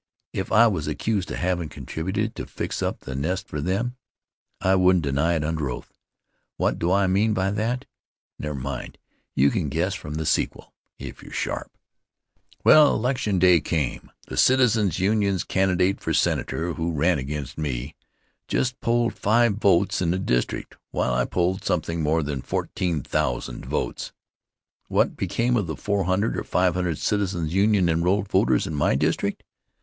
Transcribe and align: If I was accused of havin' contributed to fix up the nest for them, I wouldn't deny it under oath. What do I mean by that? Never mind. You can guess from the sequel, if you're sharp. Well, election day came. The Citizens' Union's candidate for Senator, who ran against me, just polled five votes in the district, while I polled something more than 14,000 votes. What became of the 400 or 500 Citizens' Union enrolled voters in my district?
If 0.33 0.51
I 0.51 0.65
was 0.65 0.87
accused 0.87 1.29
of 1.29 1.37
havin' 1.37 1.69
contributed 1.69 2.33
to 2.35 2.47
fix 2.47 2.81
up 2.81 3.01
the 3.01 3.13
nest 3.13 3.47
for 3.47 3.61
them, 3.61 3.97
I 4.59 4.73
wouldn't 4.73 5.03
deny 5.03 5.35
it 5.35 5.43
under 5.43 5.69
oath. 5.69 5.93
What 6.57 6.79
do 6.79 6.91
I 6.91 7.05
mean 7.05 7.35
by 7.35 7.51
that? 7.51 7.85
Never 8.39 8.57
mind. 8.57 8.97
You 9.35 9.51
can 9.51 9.69
guess 9.69 9.93
from 9.93 10.15
the 10.15 10.25
sequel, 10.25 10.73
if 10.97 11.21
you're 11.21 11.31
sharp. 11.31 11.77
Well, 12.63 12.95
election 12.95 13.37
day 13.37 13.59
came. 13.61 14.09
The 14.25 14.37
Citizens' 14.37 14.97
Union's 14.99 15.43
candidate 15.43 15.99
for 16.01 16.15
Senator, 16.15 16.73
who 16.73 16.91
ran 16.93 17.19
against 17.19 17.59
me, 17.59 17.93
just 18.47 18.81
polled 18.81 19.13
five 19.13 19.53
votes 19.57 20.01
in 20.01 20.09
the 20.09 20.17
district, 20.17 20.77
while 20.89 21.13
I 21.13 21.25
polled 21.25 21.63
something 21.63 22.01
more 22.01 22.23
than 22.23 22.41
14,000 22.41 23.67
votes. 23.67 24.13
What 24.87 25.15
became 25.15 25.55
of 25.55 25.67
the 25.67 25.75
400 25.77 26.37
or 26.37 26.43
500 26.43 26.97
Citizens' 26.97 27.53
Union 27.53 27.87
enrolled 27.87 28.29
voters 28.29 28.65
in 28.65 28.73
my 28.73 28.95
district? 28.95 29.43